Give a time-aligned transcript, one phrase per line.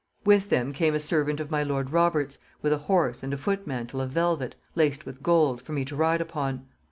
[0.25, 4.01] With them came a servant of my lord Robert's with a horse and foot mantle
[4.01, 6.65] of velvet, laced with gold, for me to ride upon.